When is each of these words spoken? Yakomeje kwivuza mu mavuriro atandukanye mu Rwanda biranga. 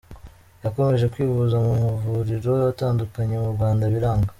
Yakomeje 0.63 1.05
kwivuza 1.13 1.55
mu 1.65 1.73
mavuriro 1.83 2.53
atandukanye 2.71 3.35
mu 3.43 3.49
Rwanda 3.55 3.83
biranga. 3.95 4.27